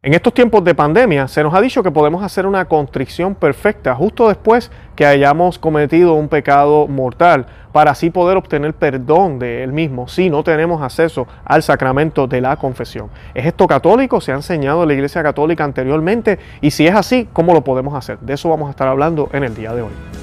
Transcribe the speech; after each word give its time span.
En 0.00 0.14
estos 0.14 0.32
tiempos 0.32 0.62
de 0.62 0.76
pandemia 0.76 1.26
se 1.26 1.42
nos 1.42 1.52
ha 1.52 1.60
dicho 1.60 1.82
que 1.82 1.90
podemos 1.90 2.22
hacer 2.22 2.46
una 2.46 2.66
contrición 2.66 3.34
perfecta 3.34 3.96
justo 3.96 4.28
después 4.28 4.70
que 4.94 5.04
hayamos 5.04 5.58
cometido 5.58 6.14
un 6.14 6.28
pecado 6.28 6.86
mortal 6.86 7.46
para 7.72 7.90
así 7.90 8.08
poder 8.08 8.36
obtener 8.36 8.74
perdón 8.74 9.40
de 9.40 9.64
él 9.64 9.72
mismo 9.72 10.06
si 10.06 10.30
no 10.30 10.44
tenemos 10.44 10.82
acceso 10.82 11.26
al 11.44 11.64
sacramento 11.64 12.28
de 12.28 12.40
la 12.40 12.54
confesión. 12.54 13.10
¿Es 13.34 13.44
esto 13.44 13.66
católico? 13.66 14.20
¿Se 14.20 14.30
ha 14.30 14.36
enseñado 14.36 14.82
en 14.82 14.88
la 14.88 14.94
Iglesia 14.94 15.20
Católica 15.20 15.64
anteriormente? 15.64 16.38
Y 16.60 16.70
si 16.70 16.86
es 16.86 16.94
así, 16.94 17.28
¿cómo 17.32 17.52
lo 17.52 17.64
podemos 17.64 17.92
hacer? 17.94 18.20
De 18.20 18.34
eso 18.34 18.48
vamos 18.48 18.68
a 18.68 18.70
estar 18.70 18.86
hablando 18.86 19.28
en 19.32 19.42
el 19.42 19.56
día 19.56 19.74
de 19.74 19.82
hoy. 19.82 20.17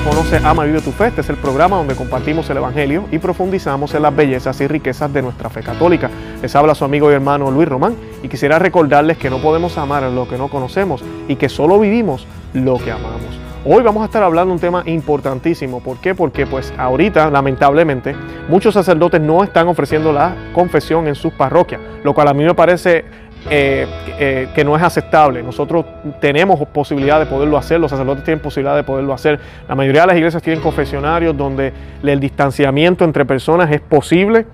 Conoce, 0.00 0.36
Ama, 0.44 0.64
Vive 0.64 0.82
tu 0.82 0.92
Fe. 0.92 1.06
Este 1.06 1.22
es 1.22 1.30
el 1.30 1.36
programa 1.36 1.76
donde 1.76 1.94
compartimos 1.94 2.48
el 2.50 2.58
Evangelio 2.58 3.04
y 3.10 3.18
profundizamos 3.18 3.94
en 3.94 4.02
las 4.02 4.14
bellezas 4.14 4.60
y 4.60 4.66
riquezas 4.66 5.12
de 5.12 5.22
nuestra 5.22 5.48
fe 5.48 5.62
católica. 5.62 6.10
Les 6.42 6.54
habla 6.54 6.74
su 6.74 6.84
amigo 6.84 7.10
y 7.10 7.14
hermano 7.14 7.50
Luis 7.50 7.68
Román 7.68 7.96
y 8.22 8.28
quisiera 8.28 8.58
recordarles 8.58 9.16
que 9.16 9.30
no 9.30 9.38
podemos 9.38 9.78
amar 9.78 10.02
lo 10.04 10.28
que 10.28 10.36
no 10.36 10.48
conocemos 10.48 11.02
y 11.28 11.36
que 11.36 11.48
solo 11.48 11.78
vivimos 11.78 12.26
lo 12.52 12.78
que 12.78 12.92
amamos. 12.92 13.40
Hoy 13.64 13.82
vamos 13.82 14.02
a 14.02 14.06
estar 14.06 14.22
hablando 14.22 14.50
de 14.50 14.54
un 14.54 14.60
tema 14.60 14.82
importantísimo. 14.86 15.80
¿Por 15.80 15.96
qué? 15.98 16.14
Porque 16.14 16.46
pues 16.46 16.72
ahorita, 16.76 17.30
lamentablemente, 17.30 18.14
muchos 18.48 18.74
sacerdotes 18.74 19.20
no 19.20 19.42
están 19.42 19.66
ofreciendo 19.66 20.12
la 20.12 20.36
confesión 20.52 21.08
en 21.08 21.14
sus 21.14 21.32
parroquias, 21.32 21.80
lo 22.04 22.14
cual 22.14 22.28
a 22.28 22.34
mí 22.34 22.44
me 22.44 22.54
parece 22.54 23.04
eh, 23.50 23.86
eh, 24.18 24.48
que 24.54 24.64
no 24.64 24.76
es 24.76 24.82
aceptable. 24.82 25.42
Nosotros 25.42 25.84
tenemos 26.20 26.58
posibilidad 26.68 27.18
de 27.18 27.26
poderlo 27.26 27.56
hacer, 27.56 27.78
los 27.78 27.90
sacerdotes 27.90 28.24
tienen 28.24 28.40
posibilidad 28.40 28.76
de 28.76 28.82
poderlo 28.82 29.12
hacer. 29.12 29.38
La 29.68 29.74
mayoría 29.74 30.02
de 30.02 30.06
las 30.08 30.16
iglesias 30.16 30.42
tienen 30.42 30.62
confesionarios 30.62 31.36
donde 31.36 31.72
el 32.02 32.20
distanciamiento 32.20 33.04
entre 33.04 33.24
personas 33.24 33.70
es 33.70 33.80
posible 33.80 34.46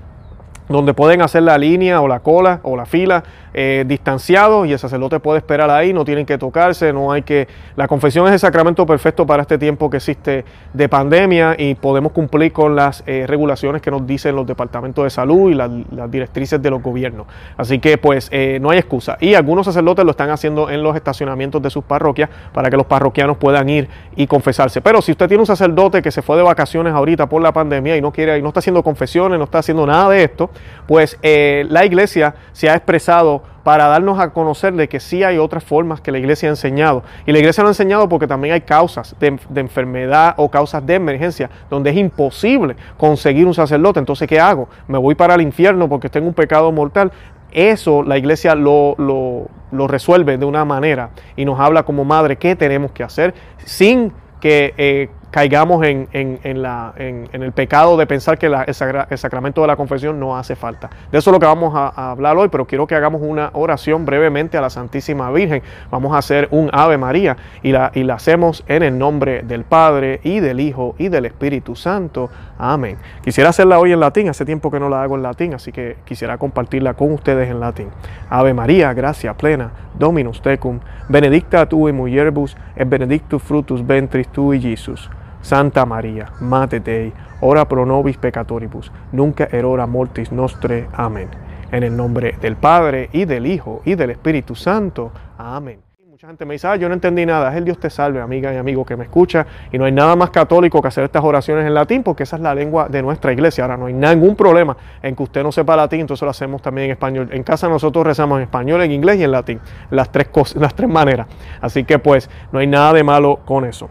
donde 0.68 0.94
pueden 0.94 1.22
hacer 1.22 1.42
la 1.42 1.58
línea 1.58 2.00
o 2.00 2.08
la 2.08 2.20
cola 2.20 2.60
o 2.62 2.76
la 2.76 2.86
fila 2.86 3.24
eh, 3.54 3.84
distanciados 3.86 4.66
y 4.66 4.72
el 4.72 4.78
sacerdote 4.78 5.20
puede 5.20 5.38
esperar 5.38 5.68
ahí, 5.70 5.92
no 5.92 6.04
tienen 6.04 6.24
que 6.24 6.38
tocarse, 6.38 6.92
no 6.92 7.12
hay 7.12 7.22
que... 7.22 7.48
La 7.76 7.86
confesión 7.86 8.26
es 8.26 8.32
el 8.32 8.38
sacramento 8.38 8.86
perfecto 8.86 9.26
para 9.26 9.42
este 9.42 9.58
tiempo 9.58 9.90
que 9.90 9.98
existe 9.98 10.44
de 10.72 10.88
pandemia 10.88 11.54
y 11.58 11.74
podemos 11.74 12.12
cumplir 12.12 12.52
con 12.52 12.74
las 12.74 13.02
eh, 13.06 13.26
regulaciones 13.26 13.82
que 13.82 13.90
nos 13.90 14.06
dicen 14.06 14.34
los 14.34 14.46
departamentos 14.46 15.04
de 15.04 15.10
salud 15.10 15.50
y 15.50 15.54
las, 15.54 15.70
directrices 16.10 16.62
de 16.62 16.70
los 16.70 16.82
gobiernos. 16.82 17.26
Así 17.56 17.78
que 17.78 17.98
pues 17.98 18.28
eh, 18.32 18.58
no 18.60 18.70
hay 18.70 18.78
excusa. 18.78 19.18
Y 19.20 19.34
algunos 19.34 19.66
sacerdotes 19.66 20.04
lo 20.04 20.12
están 20.12 20.30
haciendo 20.30 20.70
en 20.70 20.82
los 20.82 20.96
estacionamientos 20.96 21.60
de 21.60 21.68
sus 21.68 21.84
parroquias 21.84 22.30
para 22.52 22.70
que 22.70 22.76
los 22.76 22.86
parroquianos 22.86 23.36
puedan 23.36 23.68
ir 23.68 23.88
y 24.16 24.26
confesarse. 24.26 24.80
Pero 24.80 25.02
si 25.02 25.12
usted 25.12 25.28
tiene 25.28 25.42
un 25.42 25.46
sacerdote 25.46 26.00
que 26.00 26.10
se 26.10 26.22
fue 26.22 26.36
de 26.36 26.42
vacaciones 26.42 26.94
ahorita 26.94 27.28
por 27.28 27.42
la 27.42 27.52
pandemia 27.52 27.96
y 27.96 28.00
no 28.00 28.12
quiere 28.12 28.38
y 28.38 28.42
no 28.42 28.48
está 28.48 28.60
haciendo 28.60 28.82
confesiones, 28.82 29.38
no 29.38 29.44
está 29.44 29.58
haciendo 29.58 29.86
nada 29.86 30.08
de 30.08 30.24
esto, 30.24 30.50
pues 30.86 31.18
la 31.22 31.84
iglesia 31.84 32.34
se 32.52 32.68
ha 32.68 32.74
expresado 32.74 33.42
para 33.62 33.86
darnos 33.86 34.18
a 34.18 34.30
conocer 34.30 34.74
de 34.74 34.88
que 34.88 35.00
sí 35.00 35.22
hay 35.22 35.38
otras 35.38 35.64
formas 35.64 36.00
que 36.00 36.10
la 36.10 36.18
iglesia 36.18 36.48
ha 36.48 36.50
enseñado. 36.50 37.02
Y 37.26 37.32
la 37.32 37.38
iglesia 37.38 37.62
lo 37.62 37.68
ha 37.68 37.70
enseñado 37.70 38.08
porque 38.08 38.26
también 38.26 38.54
hay 38.54 38.62
causas 38.62 39.14
de, 39.20 39.38
enfermedad 39.54 40.34
o 40.36 40.50
causas 40.50 40.84
de 40.84 40.94
emergencia 40.94 41.50
donde 41.70 41.90
es 41.90 41.96
imposible 41.96 42.76
conseguir 42.96 43.46
un 43.46 43.54
sacerdote. 43.54 44.00
Entonces, 44.00 44.28
¿qué 44.28 44.40
hago? 44.40 44.68
¿Me 44.88 44.98
voy 44.98 45.14
para 45.14 45.34
el 45.34 45.42
infierno 45.42 45.88
porque 45.88 46.08
tengo 46.08 46.28
un 46.28 46.34
pecado 46.34 46.72
mortal? 46.72 47.12
Eso 47.52 48.02
la 48.02 48.16
iglesia 48.16 48.54
lo, 48.54 48.94
lo, 48.98 49.86
resuelve 49.86 50.38
de 50.38 50.44
una 50.44 50.64
manera 50.64 51.10
y 51.36 51.44
nos 51.44 51.60
habla 51.60 51.82
como 51.82 52.04
madre 52.04 52.36
qué 52.36 52.56
tenemos 52.56 52.92
que 52.92 53.02
hacer 53.02 53.34
sin 53.64 54.12
que 54.40 54.74
eh, 54.78 55.10
caigamos 55.32 55.84
en, 55.84 56.08
el 56.12 57.52
pecado 57.52 57.96
de 57.96 58.06
pensar 58.06 58.38
que 58.38 58.46
el, 58.46 59.18
sacramento 59.18 59.62
de 59.62 59.66
la 59.66 59.76
confesión 59.76 60.20
no 60.20 60.36
hace 60.36 60.54
falta. 60.54 60.90
De 61.10 61.18
eso 61.18 61.30
es 61.30 61.32
lo 61.32 61.40
que 61.40 61.46
vamos 61.46 61.72
a, 61.74 62.12
hablar 62.12 62.36
hoy, 62.36 62.48
pero 62.48 62.66
quiero 62.66 62.86
que 62.86 62.94
hagamos 62.94 63.22
una 63.22 63.50
oración 63.54 64.04
brevemente 64.04 64.58
a 64.58 64.60
la 64.60 64.70
Santísima 64.70 65.30
Virgen. 65.32 65.62
Vamos 65.90 66.12
a 66.14 66.18
hacer 66.18 66.48
un 66.50 66.68
Ave 66.72 66.98
María 66.98 67.36
y 67.62 67.72
la, 67.72 67.90
y 67.94 68.04
la 68.04 68.14
hacemos 68.14 68.62
en 68.68 68.82
el 68.82 68.98
nombre 68.98 69.42
del 69.42 69.64
Padre 69.64 70.20
y 70.22 70.40
del 70.40 70.60
Hijo 70.60 70.94
y 70.98 71.08
del 71.08 71.24
Espíritu 71.24 71.74
Santo. 71.74 72.28
Amén. 72.58 72.98
Quisiera 73.24 73.50
hacerla 73.50 73.78
hoy 73.78 73.92
en 73.92 74.00
latín, 74.00 74.28
hace 74.28 74.44
tiempo 74.44 74.70
que 74.70 74.78
no 74.78 74.90
la 74.90 75.02
hago 75.02 75.16
en 75.16 75.22
latín, 75.22 75.54
así 75.54 75.72
que 75.72 75.96
quisiera 76.04 76.36
compartirla 76.36 76.92
con 76.92 77.10
ustedes 77.10 77.50
en 77.50 77.58
latín. 77.58 77.88
Ave 78.28 78.52
María, 78.52 78.92
gracia 78.92 79.34
plena, 79.34 79.72
Dominus 79.98 80.42
tecum, 80.42 80.78
benedicta 81.08 81.66
tu 81.66 81.88
in 81.88 81.96
mulieribus, 81.96 82.54
et 82.76 82.88
benedictus 82.88 83.42
frutus 83.42 83.86
ventris 83.86 84.28
tui, 84.28 84.60
Jesus. 84.60 85.10
Santa 85.42 85.84
María, 85.84 86.32
Mate 86.40 86.80
Dei, 86.80 87.12
ora 87.40 87.68
pro 87.68 87.84
nobis 87.84 88.16
peccatoribus, 88.16 88.90
nunca 89.12 89.48
erora 89.50 89.86
mortis 89.86 90.32
nostre. 90.32 90.88
Amén. 90.94 91.28
En 91.70 91.82
el 91.82 91.96
nombre 91.96 92.36
del 92.40 92.56
Padre 92.56 93.10
y 93.12 93.24
del 93.24 93.46
Hijo 93.46 93.82
y 93.84 93.94
del 93.94 94.10
Espíritu 94.10 94.54
Santo. 94.54 95.10
Amén. 95.38 95.80
Mucha 96.22 96.28
gente 96.28 96.44
me 96.44 96.54
dice, 96.54 96.68
ah, 96.68 96.76
yo 96.76 96.88
no 96.88 96.94
entendí 96.94 97.26
nada. 97.26 97.50
Es 97.50 97.56
el 97.56 97.64
Dios 97.64 97.78
te 97.80 97.90
salve, 97.90 98.20
amiga 98.20 98.54
y 98.54 98.56
amigo 98.56 98.86
que 98.86 98.96
me 98.96 99.02
escucha. 99.02 99.44
Y 99.72 99.76
no 99.76 99.86
hay 99.86 99.90
nada 99.90 100.14
más 100.14 100.30
católico 100.30 100.80
que 100.80 100.86
hacer 100.86 101.02
estas 101.02 101.24
oraciones 101.24 101.66
en 101.66 101.74
latín, 101.74 102.04
porque 102.04 102.22
esa 102.22 102.36
es 102.36 102.42
la 102.42 102.54
lengua 102.54 102.88
de 102.88 103.02
nuestra 103.02 103.32
iglesia. 103.32 103.64
Ahora, 103.64 103.76
no 103.76 103.86
hay 103.86 103.92
ningún 103.94 104.36
problema 104.36 104.76
en 105.02 105.16
que 105.16 105.22
usted 105.24 105.42
no 105.42 105.50
sepa 105.50 105.74
latín, 105.74 106.02
entonces 106.02 106.22
lo 106.22 106.30
hacemos 106.30 106.62
también 106.62 106.84
en 106.84 106.90
español. 106.92 107.28
En 107.32 107.42
casa 107.42 107.68
nosotros 107.68 108.06
rezamos 108.06 108.36
en 108.36 108.44
español, 108.44 108.82
en 108.82 108.92
inglés 108.92 109.18
y 109.18 109.24
en 109.24 109.32
latín. 109.32 109.58
Las 109.90 110.12
tres, 110.12 110.28
cosas, 110.28 110.62
las 110.62 110.76
tres 110.76 110.88
maneras. 110.88 111.26
Así 111.60 111.82
que 111.82 111.98
pues 111.98 112.30
no 112.52 112.60
hay 112.60 112.68
nada 112.68 112.92
de 112.92 113.02
malo 113.02 113.40
con 113.44 113.64
eso. 113.64 113.90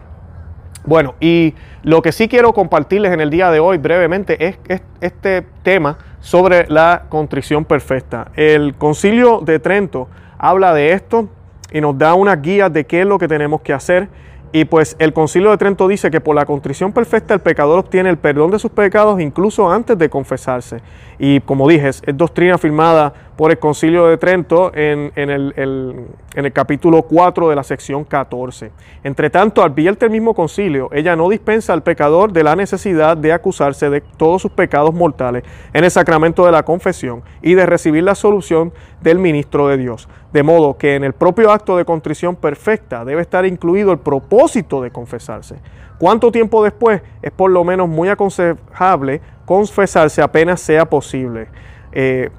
Bueno, 0.84 1.14
y 1.20 1.54
lo 1.84 2.02
que 2.02 2.10
sí 2.10 2.26
quiero 2.28 2.52
compartirles 2.52 3.12
en 3.12 3.20
el 3.20 3.30
día 3.30 3.50
de 3.50 3.60
hoy 3.60 3.78
brevemente 3.78 4.46
es, 4.46 4.82
este 5.00 5.46
tema 5.62 5.98
sobre 6.20 6.66
la 6.68 7.04
contrición 7.08 7.64
perfecta. 7.64 8.32
El 8.34 8.74
concilio 8.74 9.40
de 9.40 9.60
Trento 9.60 10.08
habla 10.38 10.74
de 10.74 10.92
esto 10.92 11.28
y 11.72 11.80
nos 11.80 11.96
da 11.96 12.14
una 12.14 12.34
guía 12.36 12.68
de 12.68 12.84
qué 12.84 13.02
es 13.02 13.06
lo 13.06 13.18
que 13.18 13.28
tenemos 13.28 13.60
que 13.60 13.72
hacer. 13.72 14.08
Y 14.54 14.64
pues 14.66 14.96
el 14.98 15.12
concilio 15.12 15.50
de 15.50 15.56
Trento 15.56 15.86
dice 15.86 16.10
que 16.10 16.20
por 16.20 16.34
la 16.34 16.44
contrición 16.44 16.92
perfecta 16.92 17.32
el 17.32 17.40
pecador 17.40 17.78
obtiene 17.78 18.10
el 18.10 18.18
perdón 18.18 18.50
de 18.50 18.58
sus 18.58 18.70
pecados 18.70 19.20
incluso 19.20 19.70
antes 19.70 19.96
de 19.96 20.10
confesarse. 20.10 20.78
Y 21.18 21.40
como 21.40 21.68
dije, 21.68 21.88
es, 21.88 22.02
doctrina 22.14 22.58
firmada 22.58 23.14
por 23.42 23.50
el 23.50 23.58
Concilio 23.58 24.06
de 24.06 24.18
Trento 24.18 24.70
en, 24.72 25.10
el, 25.16 26.52
capítulo 26.52 27.02
4 27.02 27.48
de 27.48 27.56
la 27.56 27.64
sección 27.64 28.04
14. 28.04 28.70
Entre 29.02 29.30
tanto, 29.30 29.64
advierte 29.64 30.04
el 30.04 30.12
mismo 30.12 30.32
concilio, 30.32 30.90
ella 30.92 31.16
no 31.16 31.28
dispensa 31.28 31.72
al 31.72 31.82
pecador 31.82 32.32
de 32.32 32.44
la 32.44 32.54
necesidad 32.54 33.16
de 33.16 33.32
acusarse 33.32 33.90
de 33.90 34.00
todos 34.00 34.42
sus 34.42 34.52
pecados 34.52 34.94
mortales 34.94 35.42
en 35.72 35.82
el 35.82 35.90
sacramento 35.90 36.46
de 36.46 36.52
la 36.52 36.62
confesión 36.62 37.24
y 37.42 37.54
de 37.54 37.66
recibir 37.66 38.04
la 38.04 38.14
solución 38.14 38.72
del 39.00 39.18
ministro 39.18 39.66
de 39.66 39.76
Dios. 39.76 40.08
De 40.32 40.44
modo 40.44 40.78
que 40.78 40.94
en 40.94 41.02
el 41.02 41.12
propio 41.12 41.50
acto 41.50 41.76
de 41.76 41.84
contrición 41.84 42.36
perfecta 42.36 43.04
debe 43.04 43.22
estar 43.22 43.44
incluido 43.44 43.90
el 43.90 43.98
propósito 43.98 44.80
de 44.80 44.92
confesarse. 44.92 45.56
¿Cuánto 45.98 46.30
tiempo 46.30 46.62
después? 46.62 47.02
Es 47.22 47.32
por 47.32 47.50
lo 47.50 47.64
menos 47.64 47.88
muy 47.88 48.08
aconsejable 48.08 49.20
confesarse 49.46 50.22
apenas 50.22 50.60
sea 50.60 50.88
posible. 50.88 51.48
Eh, 51.90 52.30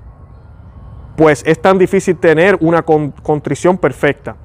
pues 1.15 1.43
es 1.45 1.61
tan 1.61 1.77
difícil 1.77 2.17
tener 2.17 2.57
una 2.59 2.81
contrición 2.81 3.77
perfecta. 3.77 4.35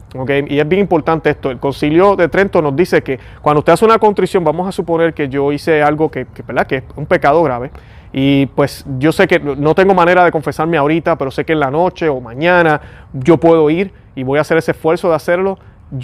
Y 0.49 0.59
es 0.59 0.69
bien 0.69 0.81
importante 0.81 1.31
esto. 1.31 1.51
El 1.51 1.59
concilio 1.59 2.17
de 2.17 2.29
Trento 2.29 2.61
nos 2.61 2.77
dice 2.77 3.03
que 3.03 3.19
cuando 3.41 3.61
usted 3.61 3.73
hace 3.73 3.85
una 3.85 3.99
contrición, 3.99 4.45
vamos 4.45 4.69
a 4.69 4.73
suponer 4.73 5.15
que 5.15 5.29
yo 5.29 5.53
hice 5.53 5.83
algo 5.83 6.11
que, 6.11 6.27
¿verdad? 6.47 6.67
que 6.67 6.77
es 6.77 6.83
un 6.97 7.07
pecado 7.07 7.43
grave. 7.43 7.71
Y 8.13 8.47
pues 8.47 8.85
yo 8.99 9.13
sé 9.13 9.27
que 9.27 9.39
no 9.39 9.75
tengo 9.75 9.95
manera 9.95 10.25
de 10.25 10.31
confesarme 10.31 10.77
ahorita, 10.79 11.17
pero 11.17 11.31
sé 11.31 11.45
que 11.45 11.53
en 11.53 11.61
la 11.61 11.71
noche 11.71 12.09
o 12.09 12.21
mañana 12.21 12.81
yo 13.13 13.37
puedo 13.39 13.69
ir 13.71 13.93
y 14.15 14.23
voy 14.23 14.39
a 14.39 14.43
hacer 14.43 14.57
ese 14.57 14.73
esfuerzo 14.73 15.11
de 15.11 15.15
hacerlo 15.15 15.59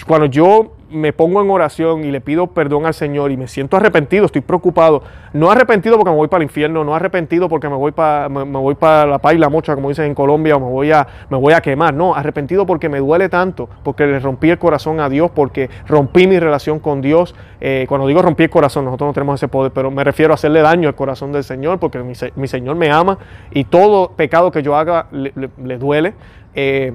cuando 0.07 0.27
yo 0.27 0.77
me 0.95 1.13
pongo 1.13 1.43
en 1.43 1.51
oración 1.51 2.05
y 2.05 2.11
le 2.11 2.21
pido 2.21 2.47
perdón 2.47 2.87
al 2.87 2.95
Señor 2.95 3.33
y 3.33 3.37
me 3.37 3.49
siento 3.49 3.77
arrepentido, 3.77 4.27
estoy 4.27 4.41
preocupado, 4.41 5.03
no 5.33 5.51
arrepentido 5.51 5.97
porque 5.97 6.11
me 6.11 6.17
voy 6.17 6.29
para 6.29 6.43
el 6.43 6.49
infierno, 6.49 6.85
no 6.85 6.95
arrepentido 6.95 7.49
porque 7.49 7.69
me 7.69 7.75
voy 7.75 7.93
para, 7.93 8.29
me, 8.29 8.45
voy 8.45 8.75
para 8.77 9.07
la 9.07 9.19
paz 9.19 9.35
y 9.35 9.39
la 9.39 9.49
mocha, 9.49 9.75
como 9.75 9.89
dicen 9.89 10.07
en 10.07 10.15
Colombia, 10.15 10.57
o 10.57 10.61
me 10.61 10.71
voy, 10.71 10.93
a, 10.93 11.07
me 11.29 11.37
voy 11.37 11.53
a 11.53 11.61
quemar, 11.61 11.93
no, 11.93 12.15
arrepentido 12.15 12.65
porque 12.65 12.89
me 12.89 12.99
duele 12.99 13.29
tanto, 13.29 13.69
porque 13.83 14.07
le 14.07 14.21
rompí 14.21 14.51
el 14.51 14.59
corazón 14.59 15.01
a 15.01 15.09
Dios, 15.09 15.31
porque 15.35 15.69
rompí 15.87 16.27
mi 16.27 16.39
relación 16.39 16.79
con 16.79 17.01
Dios. 17.01 17.35
Eh, 17.61 17.87
cuando 17.89 18.07
digo 18.07 18.23
rompí 18.23 18.45
el 18.45 18.51
corazón, 18.51 18.85
nosotros 18.85 19.09
no 19.09 19.13
tenemos 19.13 19.41
ese 19.41 19.49
poder, 19.49 19.73
pero 19.73 19.91
me 19.91 20.05
refiero 20.05 20.33
a 20.33 20.35
hacerle 20.35 20.61
daño 20.61 20.89
al 20.89 20.95
corazón 20.95 21.33
del 21.33 21.45
Señor, 21.45 21.79
porque 21.79 21.99
mi, 21.99 22.47
Señor 22.47 22.77
me 22.77 22.91
ama 22.91 23.19
y 23.51 23.65
todo 23.65 24.13
pecado 24.13 24.51
que 24.51 24.63
yo 24.63 24.77
haga 24.77 25.07
le, 25.11 25.79
duele. 25.79 26.15
Eh, 26.55 26.93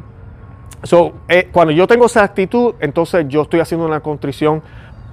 So, 0.84 1.14
eh, 1.28 1.50
cuando 1.52 1.72
yo 1.72 1.88
tengo 1.88 2.06
esa 2.06 2.24
actitud, 2.24 2.76
entonces 2.80 3.26
yo 3.28 3.42
estoy 3.42 3.60
haciendo 3.60 3.86
una 3.86 4.00
contrición 4.00 4.62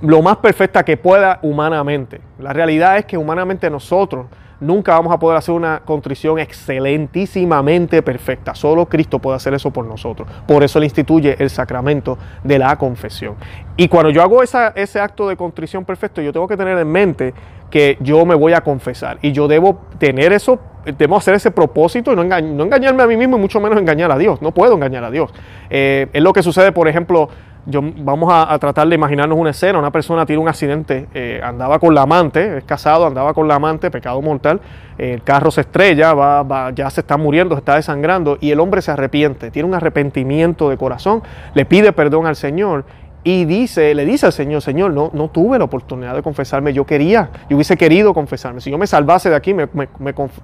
lo 0.00 0.22
más 0.22 0.36
perfecta 0.36 0.84
que 0.84 0.96
pueda 0.96 1.38
humanamente. 1.42 2.20
La 2.38 2.52
realidad 2.52 2.98
es 2.98 3.06
que 3.06 3.16
humanamente 3.16 3.70
nosotros 3.70 4.26
nunca 4.60 4.92
vamos 4.92 5.12
a 5.12 5.18
poder 5.18 5.38
hacer 5.38 5.54
una 5.54 5.80
contrición 5.80 6.38
excelentísimamente 6.38 8.02
perfecta. 8.02 8.54
Solo 8.54 8.86
Cristo 8.86 9.18
puede 9.18 9.36
hacer 9.36 9.54
eso 9.54 9.70
por 9.70 9.86
nosotros. 9.86 10.28
Por 10.46 10.62
eso 10.62 10.78
Él 10.78 10.84
instituye 10.84 11.36
el 11.38 11.50
sacramento 11.50 12.18
de 12.42 12.58
la 12.58 12.76
confesión. 12.76 13.36
Y 13.76 13.88
cuando 13.88 14.10
yo 14.10 14.22
hago 14.22 14.42
ese 14.42 15.00
acto 15.00 15.28
de 15.28 15.36
contrición 15.36 15.84
perfecto, 15.84 16.20
yo 16.20 16.32
tengo 16.32 16.48
que 16.48 16.56
tener 16.56 16.78
en 16.78 16.88
mente 16.88 17.34
que 17.70 17.98
yo 18.00 18.24
me 18.24 18.34
voy 18.34 18.52
a 18.52 18.60
confesar 18.60 19.18
y 19.22 19.32
yo 19.32 19.48
debo 19.48 19.80
tener 19.98 20.32
eso, 20.32 20.60
debo 20.96 21.16
hacer 21.16 21.34
ese 21.34 21.50
propósito 21.50 22.12
y 22.12 22.16
no, 22.16 22.22
engañarme 22.22 23.02
a 23.02 23.06
mí 23.06 23.16
mismo 23.16 23.36
y 23.36 23.40
mucho 23.40 23.60
menos 23.60 23.78
engañar 23.78 24.10
a 24.10 24.18
Dios. 24.18 24.40
No 24.42 24.52
puedo 24.52 24.74
engañar 24.74 25.04
a 25.04 25.10
Dios. 25.10 25.32
Eh, 25.70 26.08
es 26.12 26.22
lo 26.22 26.32
que 26.32 26.42
sucede, 26.42 26.72
por 26.72 26.88
ejemplo, 26.88 27.28
yo, 27.68 27.82
vamos 27.82 28.32
a, 28.32 28.56
tratar 28.60 28.86
de 28.86 28.94
imaginarnos 28.94 29.36
una 29.36 29.50
escena, 29.50 29.78
una 29.78 29.90
persona 29.90 30.24
tiene 30.24 30.40
un 30.40 30.48
accidente, 30.48 31.08
eh, 31.12 31.40
andaba 31.42 31.80
con 31.80 31.94
la 31.96 32.02
amante, 32.02 32.58
es 32.58 32.64
casado, 32.64 33.06
andaba 33.06 33.34
con 33.34 33.48
la 33.48 33.56
amante, 33.56 33.90
pecado 33.90 34.22
mortal, 34.22 34.60
el 34.98 35.22
carro 35.24 35.50
se 35.50 35.62
estrella, 35.62 36.14
va, 36.14 36.70
ya 36.70 36.88
se 36.90 37.00
está 37.00 37.16
muriendo, 37.16 37.56
se 37.56 37.58
está 37.58 37.74
desangrando 37.74 38.38
y 38.40 38.52
el 38.52 38.60
hombre 38.60 38.82
se 38.82 38.92
arrepiente, 38.92 39.50
tiene 39.50 39.68
un 39.68 39.74
arrepentimiento 39.74 40.70
de 40.70 40.76
corazón, 40.76 41.22
le 41.54 41.64
pide 41.64 41.92
perdón 41.92 42.26
al 42.26 42.36
Señor 42.36 42.84
y 43.26 43.44
dice, 43.44 43.92
le 43.96 44.04
dice 44.04 44.26
al 44.26 44.32
Señor, 44.32 44.62
Señor, 44.62 44.92
no, 44.92 45.10
no 45.12 45.28
tuve 45.28 45.58
la 45.58 45.64
oportunidad 45.64 46.14
de 46.14 46.22
confesarme, 46.22 46.72
yo 46.72 46.86
quería, 46.86 47.30
yo 47.50 47.56
hubiese 47.56 47.76
querido 47.76 48.14
confesarme, 48.14 48.60
si 48.60 48.70
yo 48.70 48.78
me 48.78 48.86
salvase 48.86 49.28
de 49.28 49.34
aquí, 49.34 49.52
me, 49.52 49.68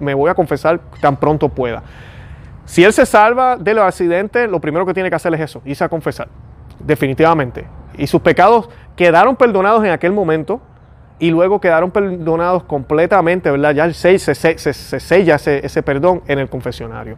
me 0.01 0.13
voy 0.13 0.29
a 0.29 0.33
confesar 0.33 0.81
tan 0.99 1.15
pronto 1.15 1.47
pueda. 1.47 1.81
Si 2.65 2.83
él 2.83 2.91
se 2.91 3.05
salva 3.05 3.55
del 3.55 3.79
accidente, 3.79 4.49
lo 4.49 4.59
primero 4.59 4.85
que 4.85 4.93
tiene 4.93 5.09
que 5.09 5.15
hacer 5.15 5.33
es 5.33 5.39
eso, 5.39 5.61
irse 5.63 5.85
a 5.85 5.87
confesar 5.87 6.27
definitivamente. 6.85 7.65
Y 7.97 8.05
sus 8.07 8.21
pecados 8.21 8.69
quedaron 8.97 9.37
perdonados 9.37 9.83
en 9.85 9.91
aquel 9.91 10.11
momento 10.11 10.61
y 11.19 11.31
luego 11.31 11.61
quedaron 11.61 11.91
perdonados 11.91 12.63
completamente, 12.63 13.49
¿verdad? 13.49 13.73
Ya 13.73 13.85
el 13.85 13.93
se, 13.93 14.19
se, 14.19 14.35
se, 14.35 14.73
sella 14.99 15.35
ese, 15.35 15.65
ese, 15.65 15.83
perdón 15.83 16.21
en 16.27 16.39
el 16.39 16.49
confesionario. 16.49 17.17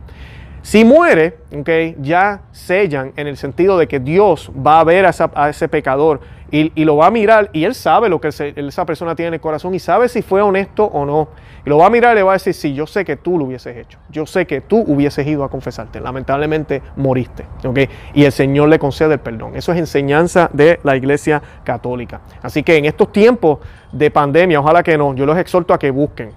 Si 0.66 0.84
muere, 0.84 1.38
okay, 1.56 1.96
ya 2.02 2.42
sellan 2.52 3.14
en 3.18 3.28
el 3.28 3.38
sentido 3.38 3.78
de 3.78 3.88
que 3.88 4.00
Dios 4.00 4.50
va 4.66 4.80
a 4.80 4.84
ver 4.84 5.06
a, 5.06 5.12
a 5.36 5.50
ese 5.50 5.68
pecador 5.68 6.22
y, 6.52 6.86
lo 6.86 6.98
va 6.98 7.08
a 7.08 7.12
mirar 7.12 7.50
y 7.54 7.66
él 7.66 7.74
sabe 7.74 8.10
lo 8.10 8.22
que 8.22 8.28
esa 8.28 8.86
persona 8.86 9.16
tiene 9.16 9.30
en 9.30 9.34
el 9.36 9.42
corazón 9.42 9.74
y 9.74 9.80
sabe 9.80 10.08
si 10.10 10.22
fue 10.22 10.42
honesto 10.42 10.86
o 10.86 11.06
no. 11.06 11.30
Y 11.66 11.70
lo 11.70 11.80
va 11.80 11.88
a 11.88 11.90
mirar 11.90 12.14
y 12.14 12.16
le 12.18 12.24
va 12.24 12.32
a 12.32 12.34
decir, 12.34 12.54
sí, 12.54 12.74
yo 12.76 12.86
sé 12.86 13.04
que 13.04 13.16
tú 13.16 13.40
lo 13.40 13.46
hubieses 13.46 13.76
hecho. 13.76 13.98
Yo 14.10 14.28
sé 14.28 14.46
que 14.46 14.62
tú 14.62 14.84
hubieses 14.88 15.26
ido 15.26 15.44
a 15.44 15.50
confesarte. 15.50 16.00
Lamentablemente 16.00 16.84
moriste. 16.96 17.46
¿okay? 17.64 17.90
Y 18.14 18.24
el 18.24 18.32
Señor 18.32 18.70
le 18.70 18.78
concede 18.78 19.14
el 19.14 19.20
perdón. 19.20 19.56
Eso 19.56 19.72
es 19.72 19.80
enseñanza 19.80 20.50
de 20.54 20.80
la 20.84 20.96
Iglesia 20.96 21.42
Católica. 21.64 22.22
Así 22.44 22.62
que 22.62 22.78
en 22.78 22.86
estos 22.86 23.12
tiempos 23.12 23.60
de 23.96 24.12
pandemia, 24.12 24.60
ojalá 24.60 24.84
que 24.84 24.98
no, 24.98 25.16
yo 25.16 25.26
los 25.26 25.38
exhorto 25.38 25.74
a 25.74 25.80
que 25.80 25.90
busquen. 25.90 26.32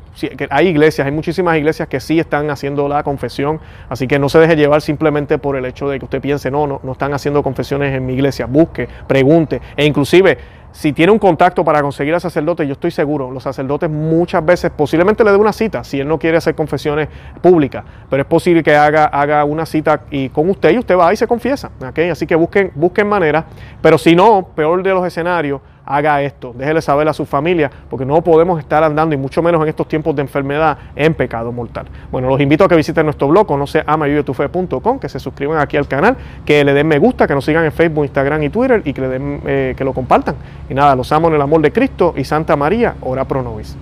hay 0.51 0.69
iglesias, 0.69 1.05
hay 1.07 1.13
muchísimas 1.13 1.57
iglesias 1.57 1.89
que 1.89 1.99
sí 1.99 2.21
están 2.21 2.51
haciendo 2.51 2.89
la 2.89 3.03
confesión, 3.03 3.59
así 3.89 4.07
que 4.07 4.19
no 4.21 4.29
se 4.29 4.39
deje 4.39 4.55
llevar 4.55 4.81
simplemente 4.81 5.39
por 5.39 5.57
el 5.57 5.65
hecho 5.65 5.89
de 5.89 5.99
que 5.99 6.05
usted 6.05 6.21
piense, 6.21 6.53
no, 6.53 6.69
no, 6.69 6.81
no 6.85 6.93
están 6.93 7.15
haciendo 7.15 7.43
confesiones 7.43 7.93
en 7.95 8.07
mi 8.07 8.15
iglesia. 8.15 8.47
Busque, 8.47 8.89
pregunte 9.09 9.61
e 9.77 9.85
inclusive 9.99 10.39
si 10.71 10.93
tiene 10.93 11.11
un 11.11 11.19
contacto 11.19 11.65
para 11.65 11.83
conseguir 11.83 12.15
al 12.15 12.21
sacerdote, 12.21 12.65
yo 12.65 12.75
estoy 12.75 12.93
seguro, 12.93 13.31
los 13.33 13.43
sacerdotes 13.43 13.91
muchas 13.91 14.45
veces 14.45 14.71
posiblemente 14.71 15.25
le 15.25 15.33
dé 15.33 15.37
una 15.37 15.53
cita 15.53 15.83
si 15.83 15.99
él 15.99 16.07
no 16.07 16.19
quiere 16.19 16.37
hacer 16.37 16.55
confesiones 16.55 17.09
públicas, 17.41 17.85
pero 18.09 18.23
es 18.23 18.29
posible 18.29 18.63
que 18.63 18.77
haga, 18.77 19.07
haga 19.07 19.45
una 19.45 19.67
cita 19.67 20.03
y 20.11 20.29
con 20.29 20.49
usted 20.51 20.71
y 20.71 20.79
usted 20.79 20.97
va 20.97 21.13
y 21.13 21.17
se 21.17 21.27
confiesa. 21.27 21.71
Así 22.13 22.27
que 22.27 22.37
busquen, 22.37 22.71
busquen 22.77 23.09
maneras, 23.09 23.47
pero 23.83 23.99
si 23.99 24.15
no, 24.15 24.51
peor 24.55 24.83
de 24.83 24.91
los 24.91 25.05
escenarios, 25.05 25.61
haga 25.89 26.23
esto, 26.23 26.55
déjele 26.57 26.83
saber 26.83 27.09
a 27.09 27.15
su 27.15 27.25
familia, 27.25 27.71
porque 27.89 28.05
no 28.05 28.23
podemos 28.23 28.59
estar 28.61 28.85
andando, 28.85 29.15
y 29.15 29.19
mucho 29.19 29.43
menos 29.43 29.63
en 29.63 29.69
estos 29.69 29.89
tiempos 29.89 30.15
de 30.15 30.23
enfermedad, 30.23 30.77
en 30.95 31.15
pecado 31.15 31.51
mortal. 31.51 31.87
Bueno, 32.13 32.29
los 32.29 32.41
invito 32.41 32.65
a 32.65 32.69
que 32.69 32.77
visiten 32.77 33.07
nuestro 33.07 33.29
blog, 33.29 33.51
no 33.57 33.67
se 33.67 33.85
que 35.01 35.09
se 35.09 35.19
suscriban 35.19 35.59
aquí 35.59 35.77
al 35.77 35.89
canal, 35.89 36.17
que 36.45 36.63
le 36.65 36.75
den 36.75 36.87
me 36.87 36.99
gusta, 36.99 37.27
que 37.27 37.35
nos 37.35 37.45
sigan 37.45 37.65
en 37.65 37.73
Facebook, 37.73 38.05
Instagram 38.05 38.43
y 38.43 38.51
Twitter 38.51 38.83
y 38.85 38.93
que, 38.93 39.41
eh, 39.47 39.75
que 39.77 39.85
lo 39.85 39.95
compartan. 39.95 40.35
Y 40.69 40.75
nada, 40.75 40.95
los 40.95 41.11
amo 41.13 41.29
en 41.29 41.35
el 41.35 41.43
amor 41.43 41.63
de 41.63 41.73
Cristo 41.73 42.13
y 42.17 42.25
Santa 42.25 42.55
María, 42.57 42.97
ora 43.01 43.25
pro 43.25 43.43
nobis. 43.43 43.77